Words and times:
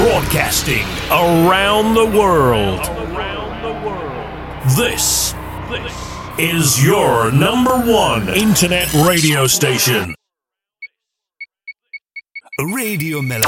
Broadcasting 0.00 0.86
around 1.10 1.92
the 1.92 2.06
world. 2.06 2.80
This 4.74 5.34
is 6.38 6.82
your 6.82 7.30
number 7.30 7.76
one 7.76 8.30
internet 8.30 8.90
radio 8.94 9.46
station. 9.46 10.14
Radio 12.72 13.20
Melange. 13.20 13.44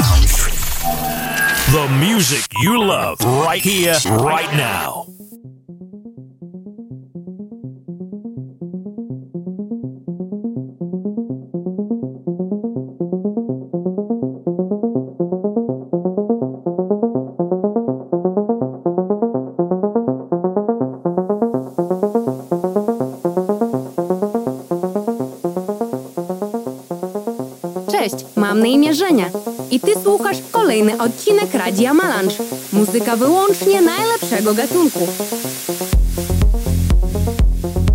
The 1.72 1.96
music 1.98 2.46
you 2.60 2.84
love 2.84 3.18
right 3.20 3.62
here, 3.62 3.96
right 4.04 4.54
now. 4.54 5.06
Muzyka 32.92 33.16
wyłącznie 33.16 33.82
najlepszego 33.82 34.54
gatunku. 34.54 34.98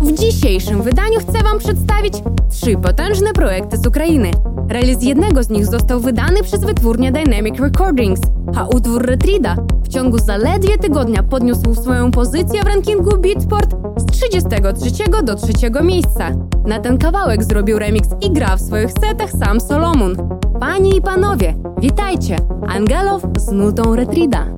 W 0.00 0.12
dzisiejszym 0.12 0.82
wydaniu 0.82 1.20
chcę 1.20 1.42
wam 1.42 1.58
przedstawić 1.58 2.14
trzy 2.50 2.76
potężne 2.76 3.32
projekty 3.32 3.76
z 3.76 3.86
Ukrainy. 3.86 4.30
Release 4.68 5.02
jednego 5.02 5.42
z 5.42 5.48
nich 5.48 5.66
został 5.66 6.00
wydany 6.00 6.42
przez 6.42 6.60
wytwórnię 6.60 7.12
Dynamic 7.12 7.60
Recordings, 7.60 8.20
a 8.56 8.66
utwór 8.66 9.06
Retrida 9.06 9.56
w 9.84 9.88
ciągu 9.88 10.18
zaledwie 10.18 10.78
tygodnia 10.78 11.22
podniósł 11.22 11.74
swoją 11.74 12.10
pozycję 12.10 12.62
w 12.62 12.66
rankingu 12.66 13.18
Beatport 13.18 13.70
z 13.96 14.06
33 14.06 14.90
do 15.22 15.34
3 15.34 15.52
miejsca. 15.82 16.30
Na 16.66 16.78
ten 16.78 16.98
kawałek 16.98 17.44
zrobił 17.44 17.78
remix 17.78 18.08
i 18.20 18.30
gra 18.30 18.56
w 18.56 18.60
swoich 18.60 18.90
setach 18.92 19.30
sam 19.30 19.60
Solomon. 19.60 20.16
Panie 20.60 20.96
i 20.96 21.02
panowie, 21.02 21.54
witajcie! 21.80 22.36
Angelow 22.68 23.22
z 23.36 23.52
nutą 23.52 23.96
Retrida. 23.96 24.57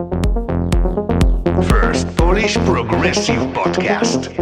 Progressive 2.58 3.52
Podcast. 3.52 4.39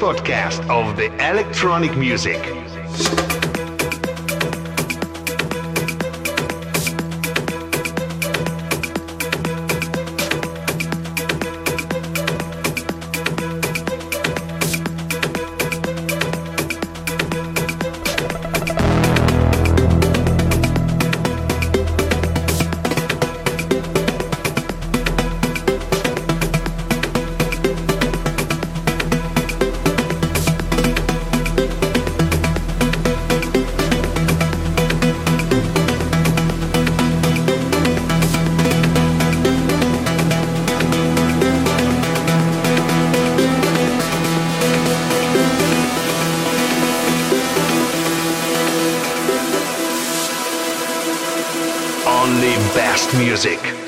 Podcast 0.00 0.66
of 0.70 0.96
the 0.96 1.12
electronic 1.30 1.94
music. 1.94 2.59
only 52.30 52.54
best 52.74 53.12
music. 53.18 53.79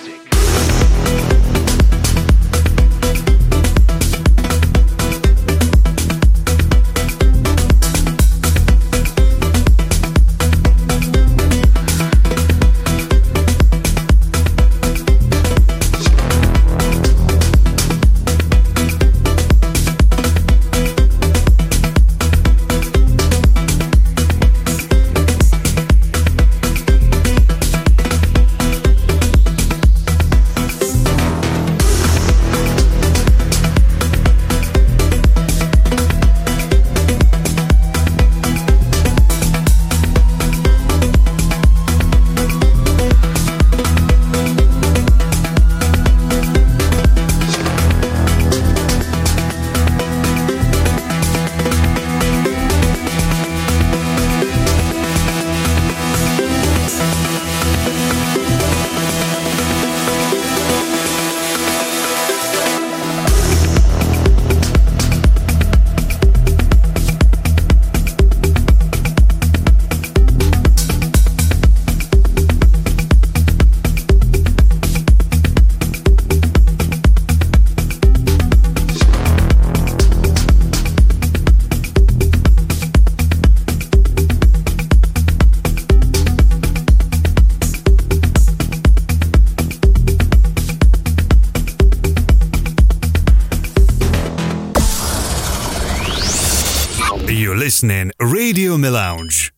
Listening 97.83 98.13
Radio 98.21 98.77
Melange. 98.77 99.53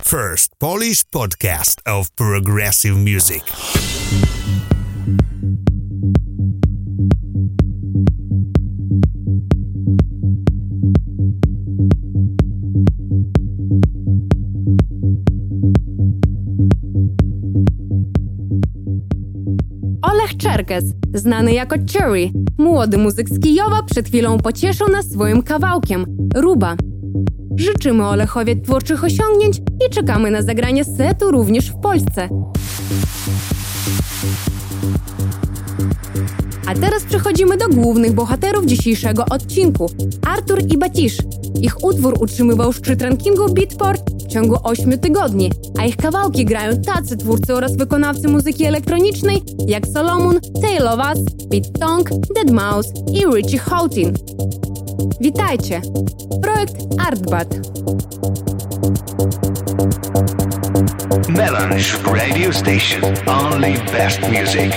First 0.00 0.52
Polish 0.60 1.04
podcast 1.04 1.80
of 1.86 2.14
progressive 2.16 2.96
music. 2.96 3.42
Czerkes, 20.40 20.84
znany 21.14 21.52
jako 21.52 21.76
Cherry, 21.92 22.30
młody 22.58 22.98
muzyk 22.98 23.28
z 23.28 23.40
Kijowa, 23.40 23.82
przed 23.82 24.08
chwilą 24.08 24.38
pocieszył 24.38 24.88
nas 24.88 25.10
swoim 25.10 25.42
kawałkiem 25.42 26.06
Ruba. 26.34 26.76
Życzymy 27.56 28.06
Olechowi 28.06 28.60
twórczych 28.60 29.04
osiągnięć 29.04 29.58
i 29.58 29.90
czekamy 29.90 30.30
na 30.30 30.42
zagranie 30.42 30.84
setu 30.84 31.30
również 31.30 31.70
w 31.70 31.80
Polsce. 31.80 32.28
A 36.66 36.74
teraz 36.74 37.04
przechodzimy 37.04 37.56
do 37.56 37.68
głównych 37.68 38.12
bohaterów 38.12 38.66
dzisiejszego 38.66 39.24
odcinku 39.30 39.90
Artur 40.26 40.58
i 40.74 40.78
Batisz. 40.78 41.18
Ich 41.60 41.84
utwór 41.84 42.14
utrzymywał 42.20 42.72
szczyt 42.72 43.02
rankingu 43.02 43.54
Beatport 43.54 44.10
w 44.24 44.26
ciągu 44.26 44.56
8 44.62 44.98
tygodni, 44.98 45.50
a 45.80 45.84
ich 45.84 45.96
kawałki 45.96 46.44
grają 46.44 46.82
tacy 46.82 47.16
twórcy 47.16 47.54
oraz 47.54 47.76
wykonawcy 47.76 48.28
muzyki 48.28 48.64
elektronicznej 48.64 49.42
jak 49.66 49.86
Solomon, 49.86 50.40
Tail 50.62 50.88
of 50.88 50.98
Us, 50.98 51.18
Pete 51.50 51.78
Tong, 51.80 52.08
Dead 52.34 52.50
Mouse 52.50 52.88
i 53.12 53.24
Richie 53.34 53.58
Houghton. 53.58 54.12
Witajcie! 55.20 55.80
Projekt 56.42 56.76
Artbat. 57.06 57.48
Melange 61.28 61.98
Radio 62.04 62.52
Station. 62.52 63.02
Only 63.26 63.72
best 63.92 64.20
music. 64.20 64.72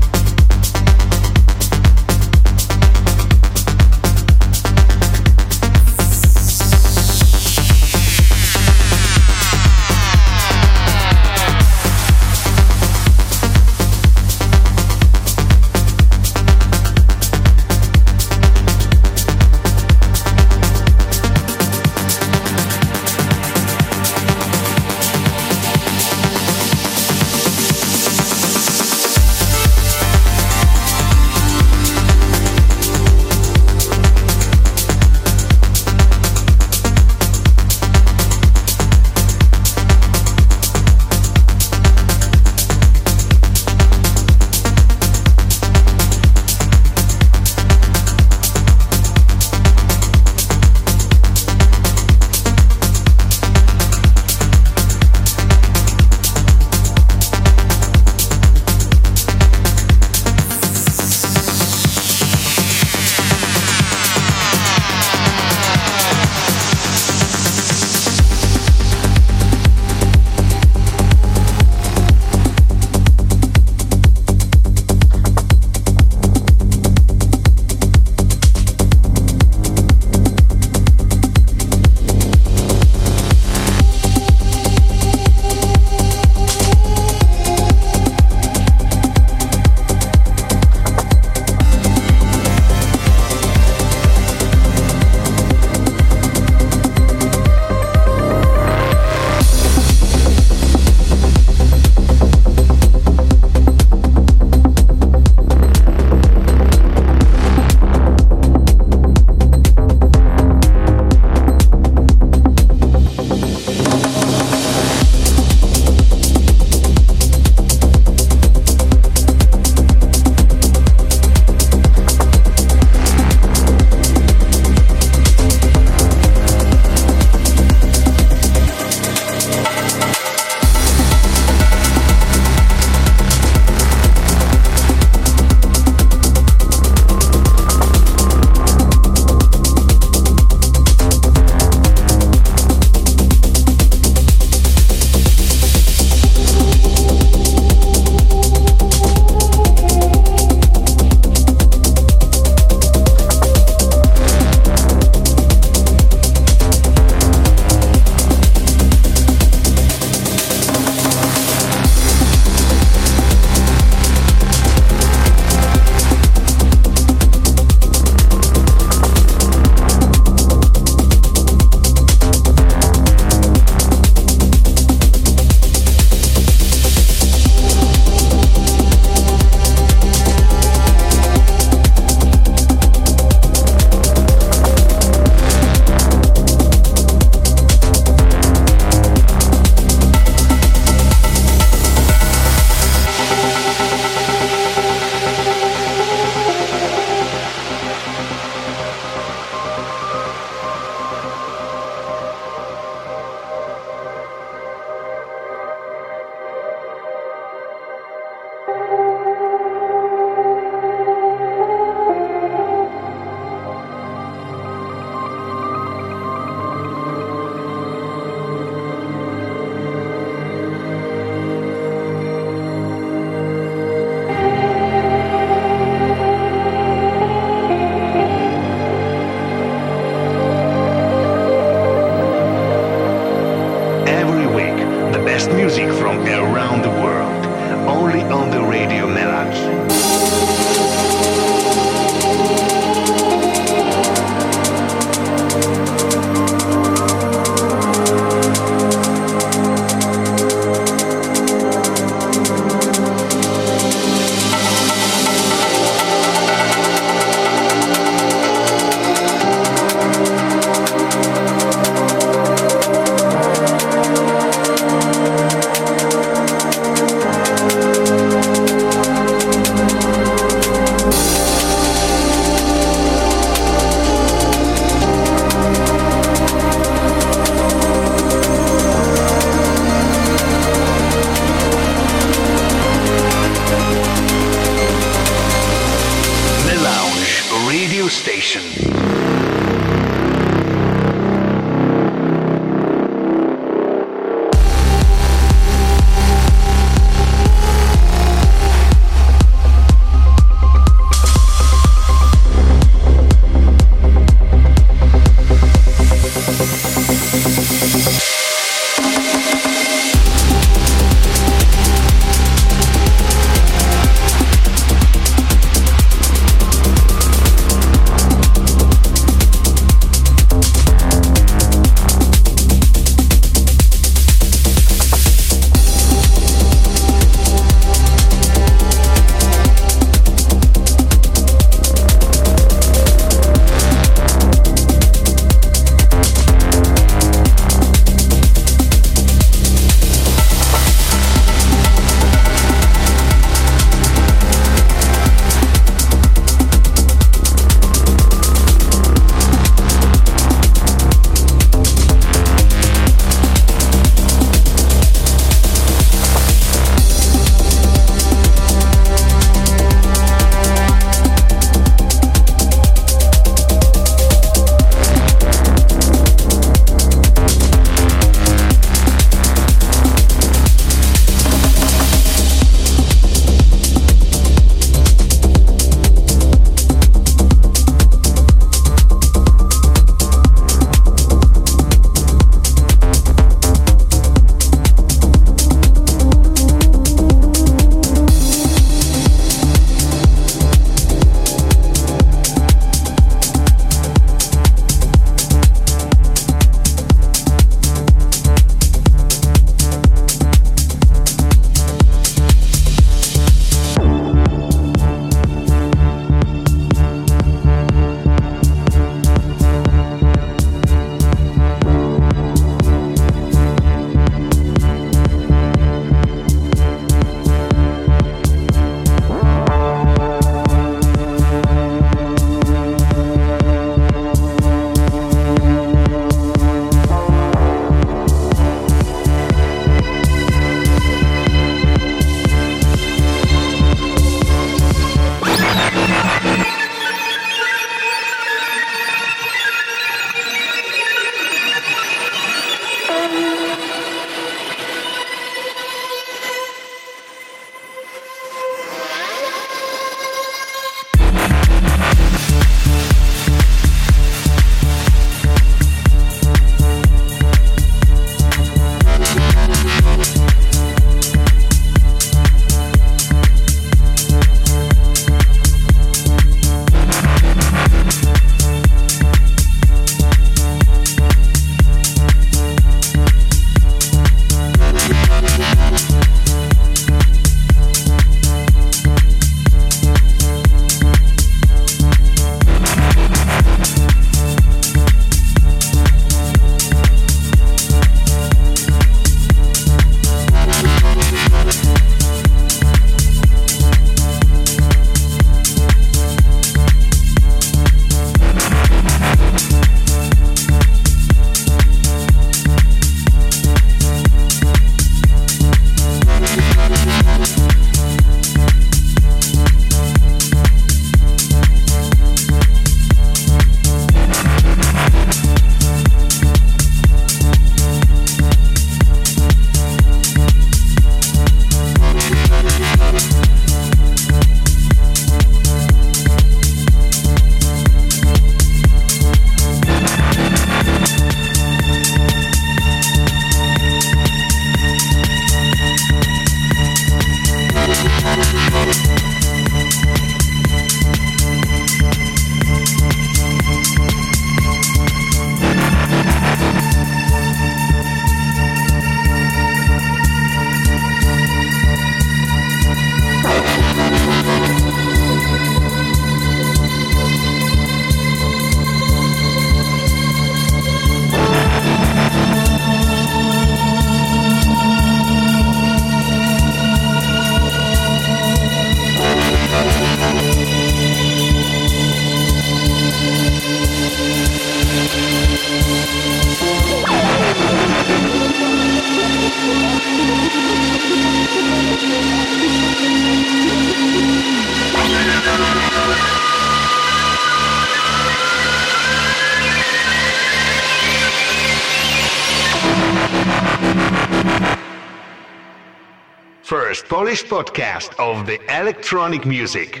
Polish 597.12 597.44
podcast 597.44 598.18
of 598.18 598.46
the 598.46 598.58
electronic 598.74 599.44
music. 599.44 600.00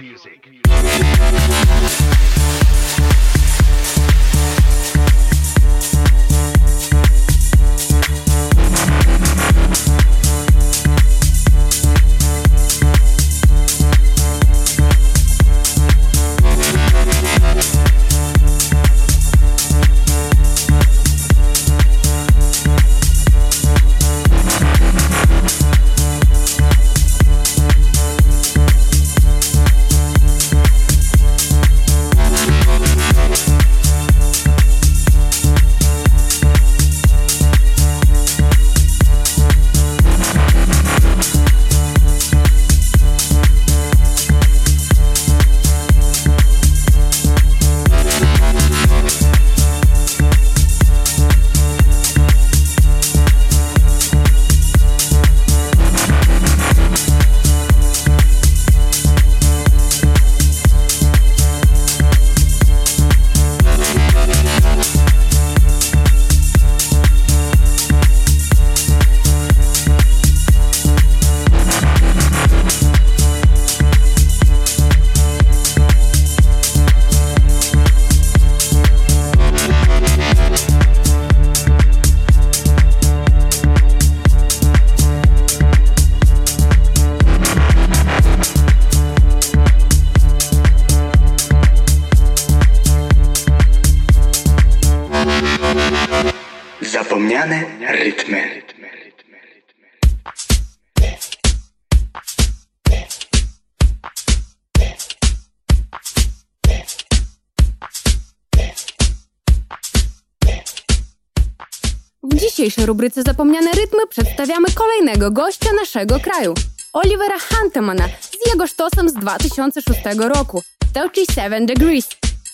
Dzisiejszej 112.52 112.86
rubryce 112.86 113.22
Zapomniane 113.22 113.72
Rytmy 113.72 114.06
przedstawiamy 114.06 114.68
kolejnego 114.74 115.30
gościa 115.30 115.68
naszego 115.80 116.20
kraju, 116.20 116.54
Olivera 116.92 117.38
Huntemana 117.38 118.04
z 118.20 118.50
jego 118.50 118.66
sztosem 118.66 119.08
z 119.08 119.14
2006 119.14 120.00
roku, 120.18 120.62
37 120.92 121.66
Degrees, 121.66 122.08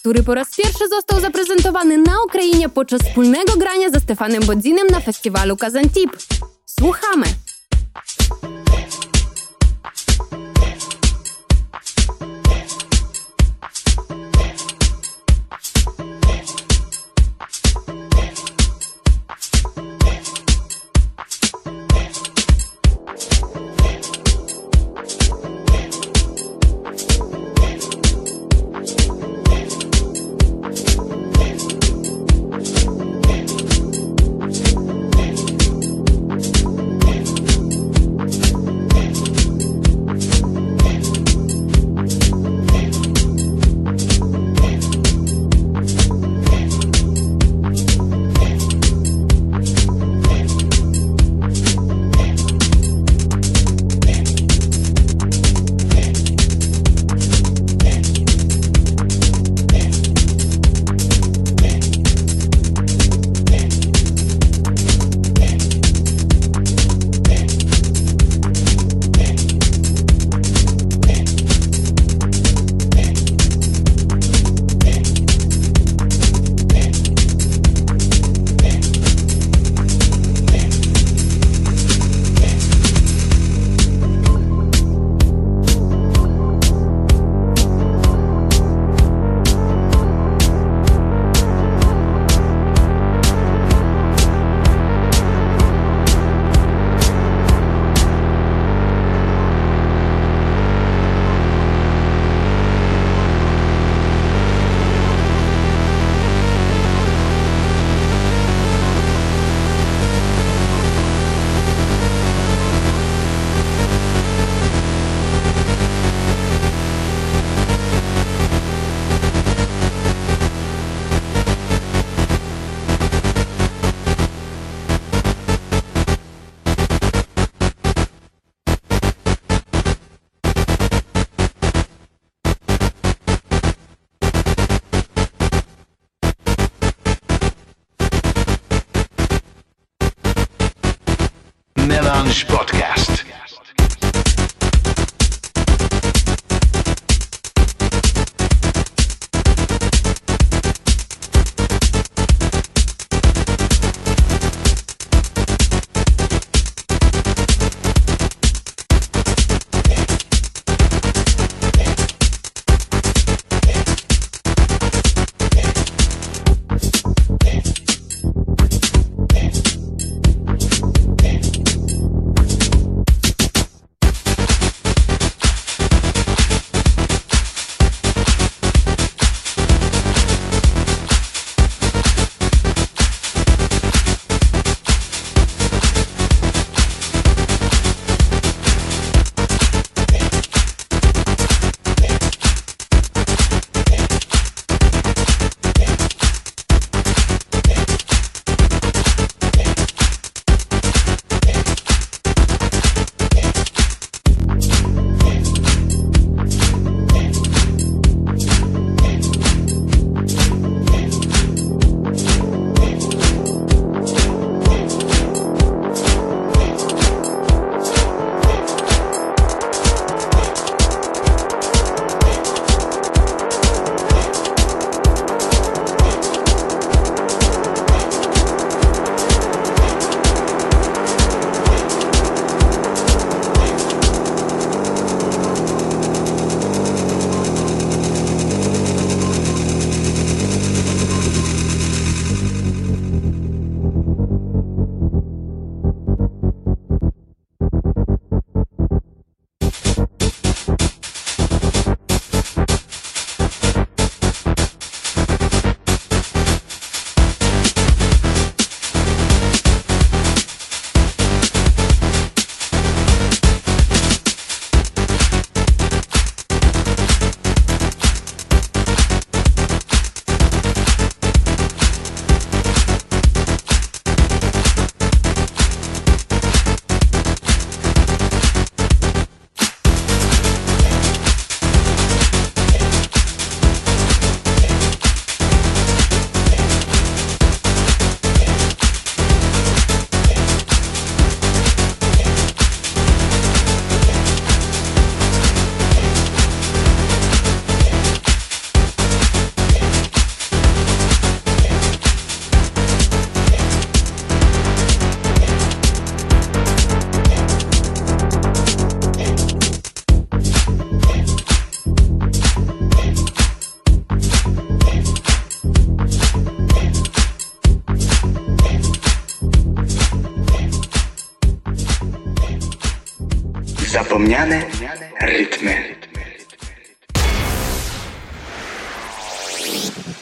który 0.08 0.22
po 0.22 0.34
raz 0.34 0.56
pierwszy 0.56 0.88
został 0.88 1.20
zaprezentowany 1.20 1.98
na 1.98 2.12
Ukrainie 2.26 2.68
podczas 2.68 3.02
wspólnego 3.02 3.56
grania 3.56 3.90
ze 3.90 4.00
Stefanem 4.00 4.42
Bodzinem 4.46 4.86
na 4.86 5.00
festiwalu 5.00 5.56
Kazantip. 5.56 6.16
Słuchamy! 6.80 7.26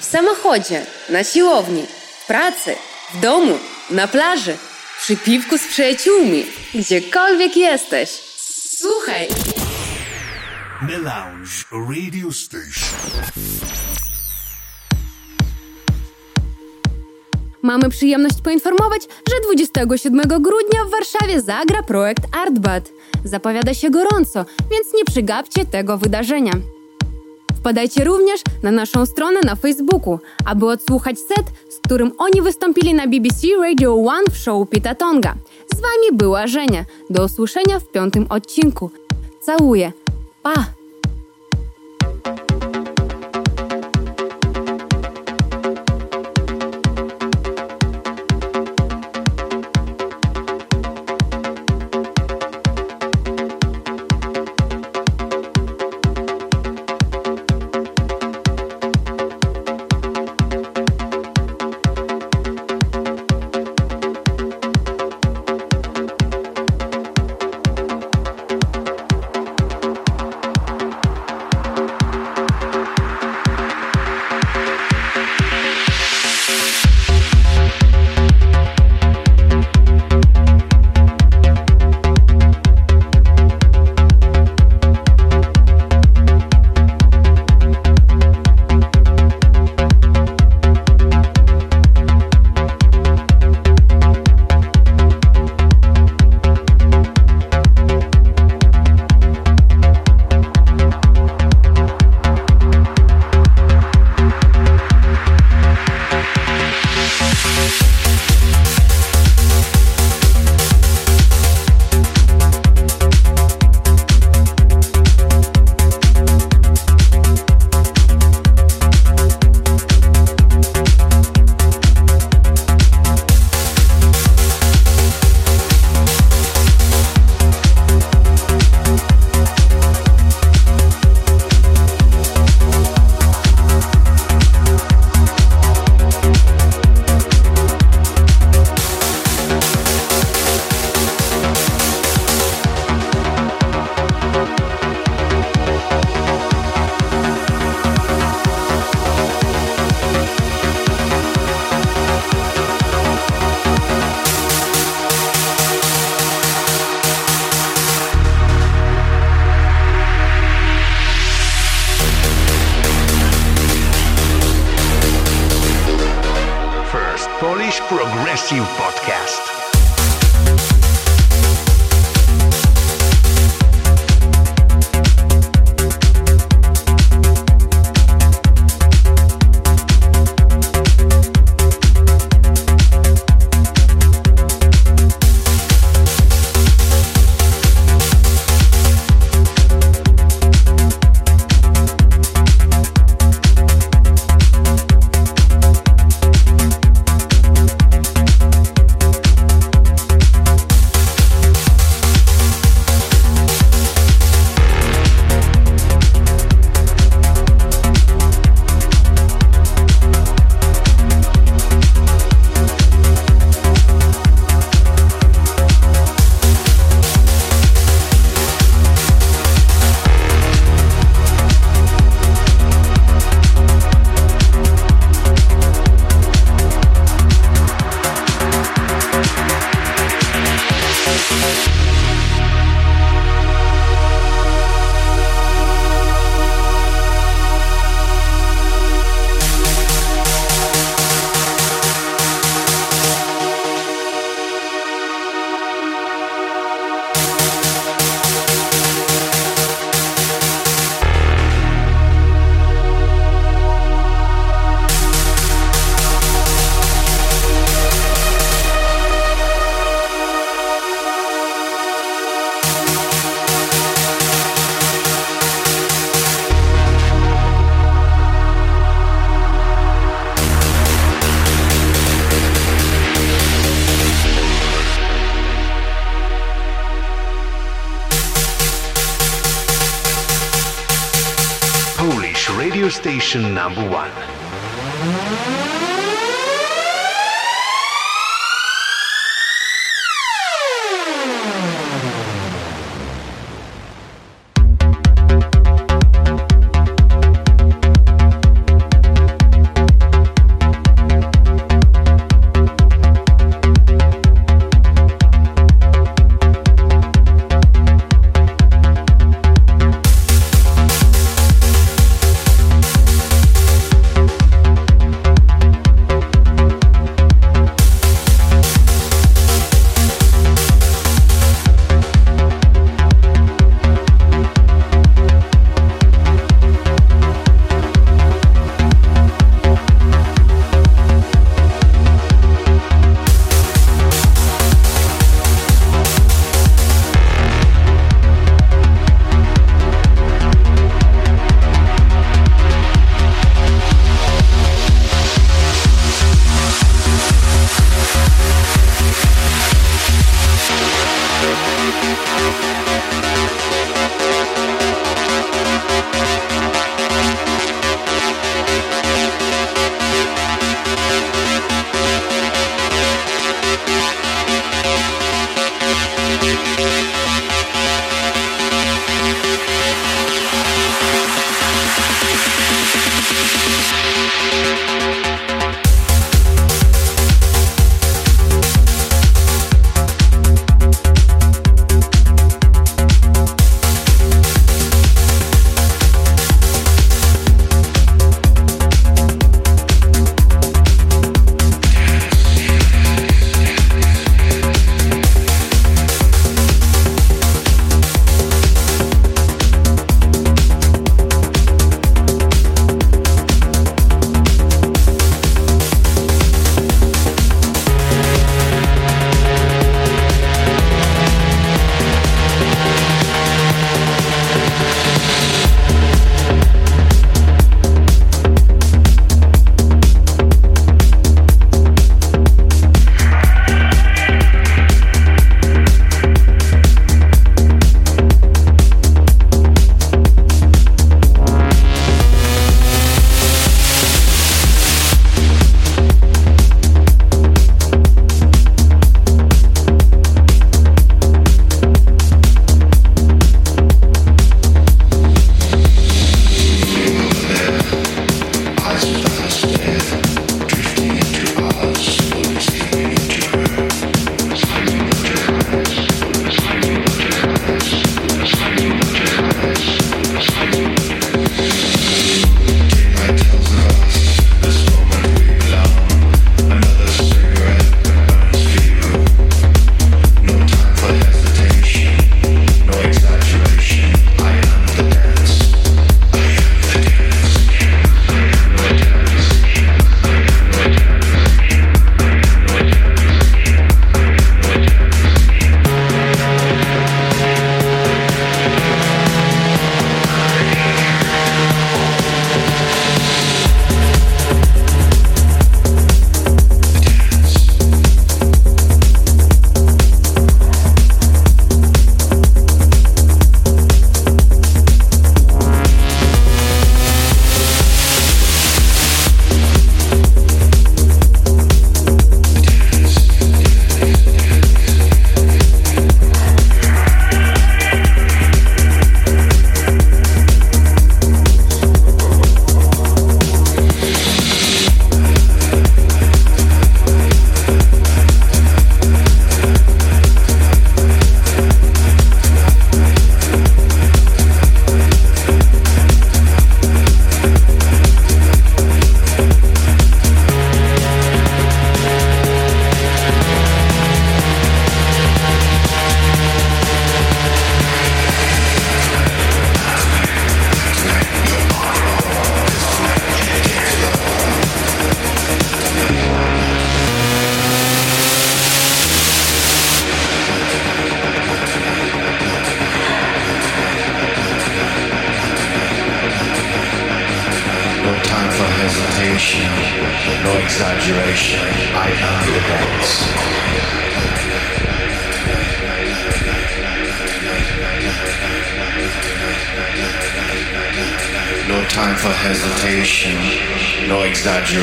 Samochodzie, 0.06 0.86
na 1.08 1.24
siłowni, 1.24 1.86
w 2.22 2.26
pracy, 2.26 2.76
w 3.14 3.20
domu, 3.20 3.58
na 3.90 4.08
plaży, 4.08 4.56
przy 4.98 5.16
piwku 5.16 5.58
z 5.58 5.66
przyjaciółmi, 5.66 6.46
gdziekolwiek 6.74 7.56
jesteś. 7.56 8.10
Słuchaj! 8.78 9.28
Melange 10.82 11.50
Radio 11.72 12.32
Station. 12.32 13.36
Mamy 17.62 17.88
przyjemność 17.90 18.42
poinformować, 18.44 19.02
że 19.02 19.40
27 19.44 20.20
grudnia 20.20 20.84
w 20.86 20.90
Warszawie 20.90 21.40
zagra 21.40 21.82
projekt 21.82 22.24
Artbat. 22.32 22.88
Zapowiada 23.24 23.74
się 23.74 23.90
gorąco, 23.90 24.44
więc 24.70 24.94
nie 24.94 25.04
przygapcie 25.04 25.64
tego 25.64 25.98
wydarzenia. 25.98 26.52
Wpadajcie 27.66 28.04
również 28.04 28.40
na 28.62 28.70
naszą 28.70 29.06
stronę 29.06 29.40
na 29.40 29.54
Facebooku, 29.54 30.18
aby 30.44 30.66
odsłuchać 30.66 31.18
set, 31.18 31.46
z 31.68 31.78
którym 31.78 32.12
oni 32.18 32.42
wystąpili 32.42 32.94
na 32.94 33.06
BBC 33.06 33.46
Radio 33.60 33.94
One 33.94 34.24
w 34.30 34.36
show 34.36 34.70
Pita 34.70 34.94
Tonga. 34.94 35.34
Z 35.74 35.80
wami 35.80 36.18
była 36.18 36.46
Żenia. 36.46 36.84
Do 37.10 37.24
usłyszenia 37.24 37.80
w 37.80 37.88
piątym 37.88 38.26
odcinku. 38.28 38.90
Całuję. 39.40 39.92
Pa! 40.42 40.75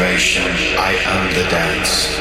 I 0.05 0.95
am 1.05 1.33
the 1.33 1.47
dance. 1.49 2.11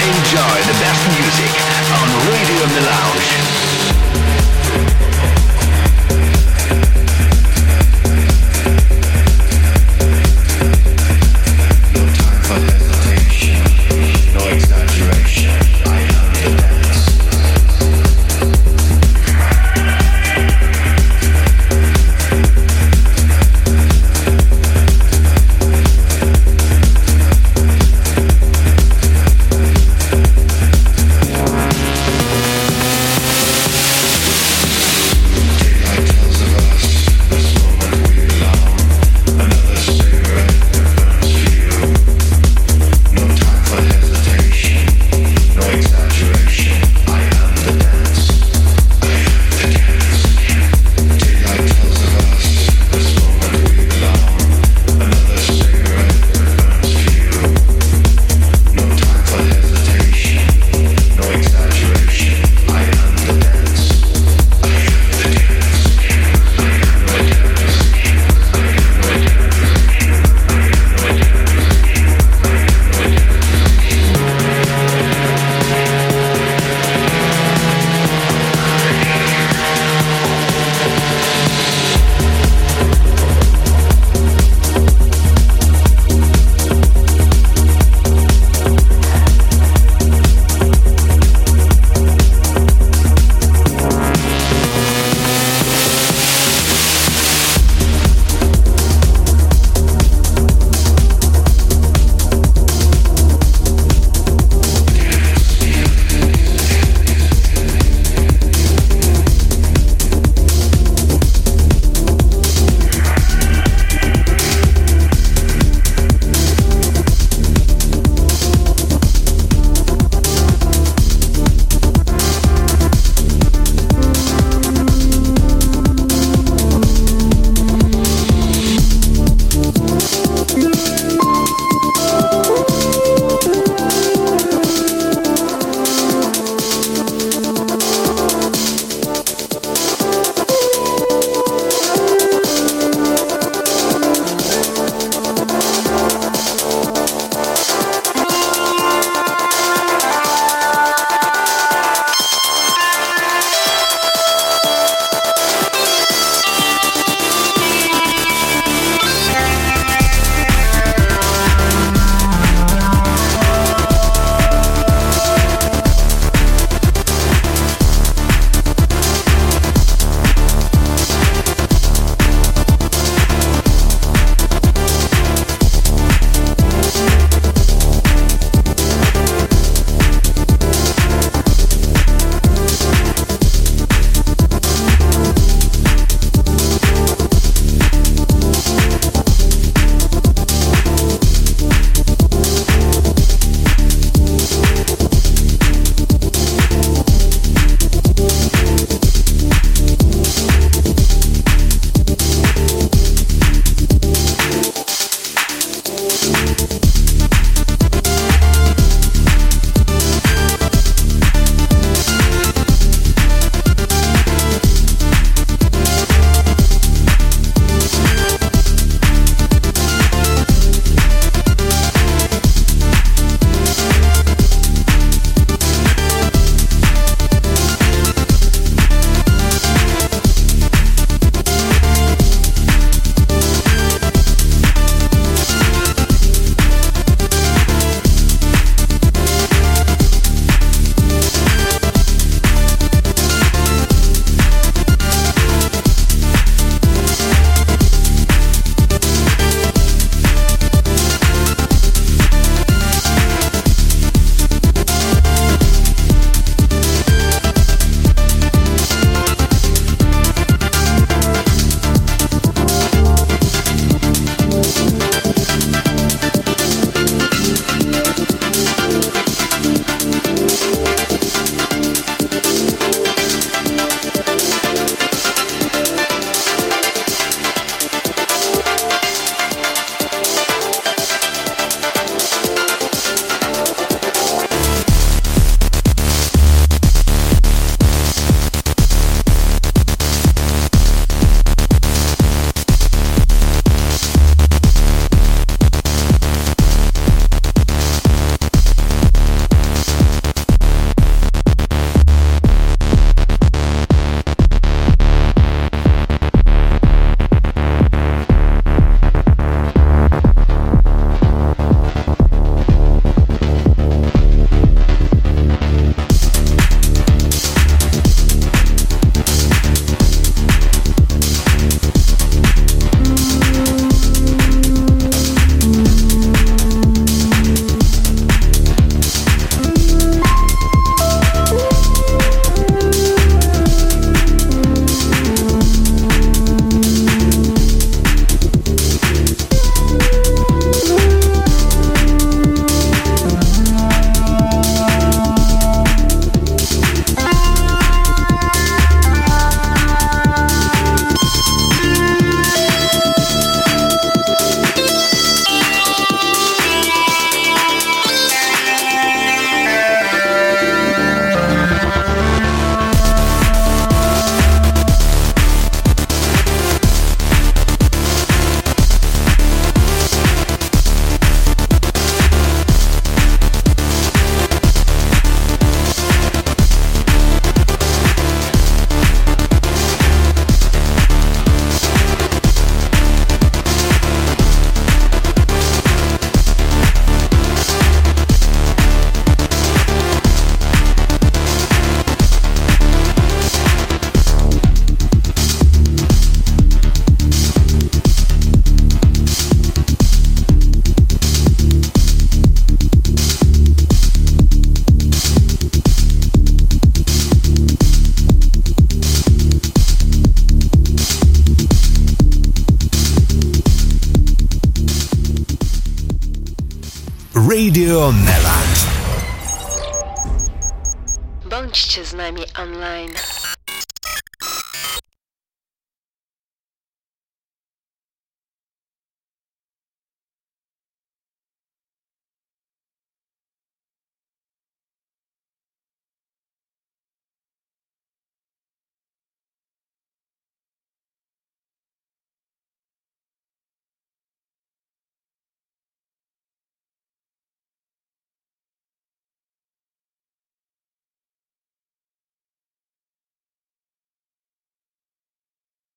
enjoy 0.00 0.58
the 0.64 0.76
best 0.80 1.02
music 1.12 1.52
on 2.00 2.08
Radio 2.32 2.64
in. 2.74 3.63